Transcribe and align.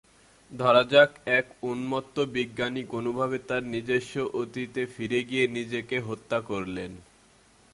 ধরা 0.51 0.83
যাক 0.83 1.09
এক 1.31 1.45
উন্মত্ত 1.63 2.15
বিজ্ঞানী 2.33 2.81
কোনভাবে 2.85 3.37
তার 3.47 3.63
নিজস্ব 3.65 4.13
অতীতে 4.33 4.81
ফিরে 4.85 5.19
গিয়ে 5.23 5.45
নিজেকে 5.47 5.97
হত্যা 5.99 6.37
করলেন। 6.41 6.91